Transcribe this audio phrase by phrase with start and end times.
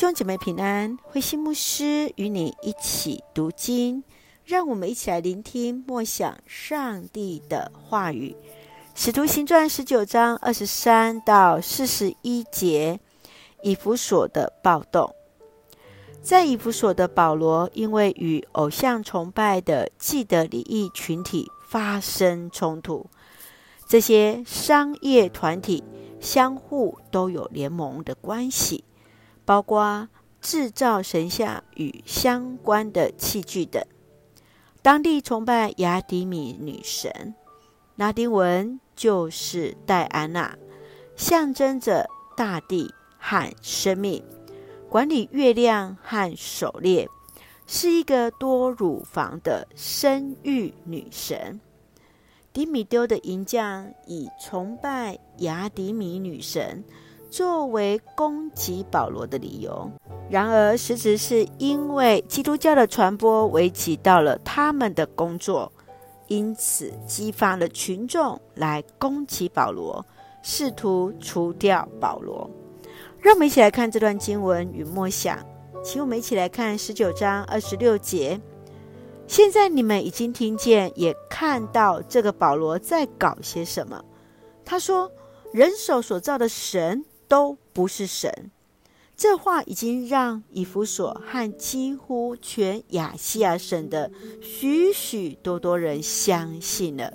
[0.00, 4.02] 兄姐妹平安，慧馨牧师与你一起读经，
[4.46, 8.34] 让我们一起来聆听默想上帝的话语。
[8.94, 12.98] 使徒行传十九章二十三到四十一节，
[13.62, 15.14] 以弗所的暴动。
[16.22, 23.04] 在以弗所的保罗，因为与偶像崇拜的既得利益群体发生冲突，
[23.86, 25.84] 这些商业团体
[26.20, 28.82] 相互都有联盟的关系。
[29.50, 30.08] 包括
[30.40, 33.84] 制造神像与相关的器具等。
[34.80, 37.34] 当地崇拜亚底米女神，
[37.96, 40.56] 拉丁文就是戴安娜，
[41.16, 44.22] 象征着大地和生命，
[44.88, 47.08] 管理月亮和狩猎，
[47.66, 51.60] 是一个多乳房的生育女神。
[52.52, 56.84] 迪米丢的银匠以崇拜亚底米女神。
[57.30, 59.88] 作为攻击保罗的理由，
[60.28, 65.70] 然而实质是因为基督教的传播危及到了他们的工作，
[66.26, 70.04] 因此激发了群众来攻击保罗，
[70.42, 72.50] 试图除掉保罗。
[73.20, 75.38] 让我们一起来看这段经文与默想，
[75.84, 78.40] 请我们一起来看十九章二十六节。
[79.28, 84.04] 现在你们已经听见，也看到这个保罗在搞些什么。
[84.64, 85.08] 他说
[85.54, 88.50] ：“人手所造的神。”都不是神，
[89.16, 94.10] 这话已经让以弗所和几乎全亚细亚省的
[94.42, 97.12] 许许多多人相信了。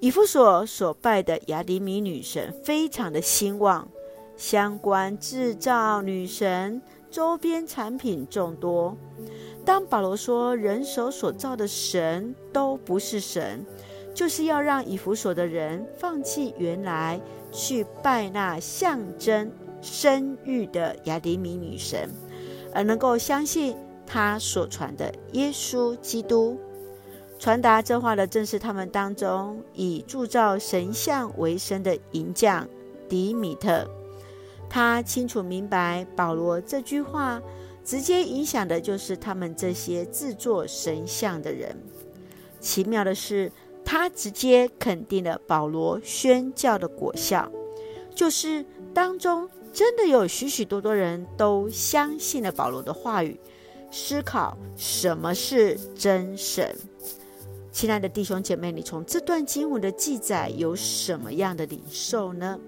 [0.00, 3.88] 以弗所所拜的亚底米女神非常的兴旺，
[4.36, 8.96] 相关制造女神周边产品众多。
[9.64, 13.64] 当保罗说人手所造的神都不是神，
[14.12, 17.20] 就是要让以弗所的人放弃原来。
[17.52, 22.08] 去拜那象征生育的雅典米女神，
[22.72, 26.58] 而能够相信他所传的耶稣基督。
[27.38, 32.68] 传达这话的正是他们当中以铸造神像为生的银匠
[33.08, 33.88] 迪米特。
[34.68, 37.40] 他清楚明白保罗这句话
[37.84, 41.76] 直接影响的就是他们这些制作神像的人。
[42.60, 43.50] 奇妙的是。
[43.90, 47.50] 他直接肯定了保罗宣教的果效，
[48.14, 48.64] 就是
[48.94, 53.36] 当中真的有许许多多人都相信了保罗的话语，
[53.90, 56.72] 思考什么是真神。
[57.72, 62.60] 亲爱的弟兄姐妹，你从这段经文的记载有什么样的领受呢？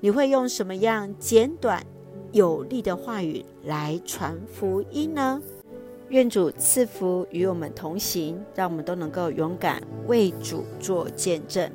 [0.00, 1.82] 你会用什么样简短
[2.32, 5.40] 有力的话语来传福音呢？
[6.10, 11.70] 愿主赐福与我们同行，让我们都能够勇敢为主做见证。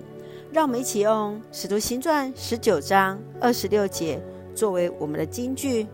[0.52, 4.22] 让我们一起用《使徒行传》十九章二十六节
[4.54, 5.88] 作为我们的金句：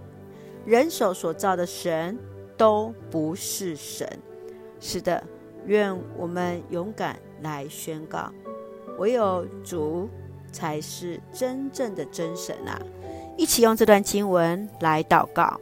[0.65, 2.17] 人手所造的神
[2.57, 4.07] 都不是神。
[4.79, 5.23] 是的，
[5.67, 8.31] 愿我们勇敢来宣告：
[8.97, 10.09] 唯有主
[10.51, 12.81] 才是真正的真神啊！
[13.37, 15.61] 一起用这段经文来祷告。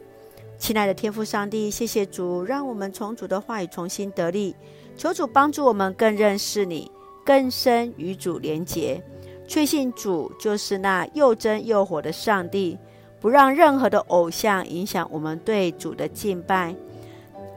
[0.60, 4.54] 亲爱的天父上帝，谢谢主，让我们从主的话语重新得力。
[4.94, 6.92] 求主帮助我们更认识你，
[7.24, 9.02] 更深与主连结，
[9.48, 12.78] 确信主就是那又真又活的上帝，
[13.18, 16.76] 不让任何的偶像影响我们对主的敬拜。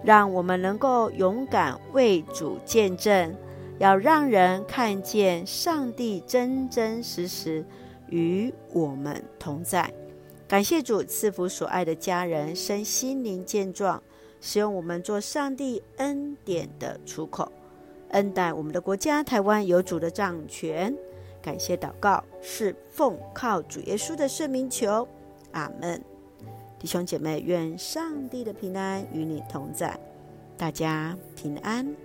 [0.01, 3.35] 让我们能够勇敢为主见证，
[3.79, 7.65] 要让人看见上帝真真实实
[8.07, 9.93] 与我们同在。
[10.53, 13.99] 感谢主赐福所爱的家人身心灵健壮，
[14.39, 17.51] 使用我们做上帝恩典的出口，
[18.09, 20.95] 恩待我们的国家台湾有主的掌权。
[21.41, 25.07] 感谢祷告是奉靠主耶稣的圣名求，
[25.53, 25.99] 阿门。
[26.77, 29.99] 弟兄姐妹，愿上帝的平安与你同在，
[30.55, 31.95] 大家平安。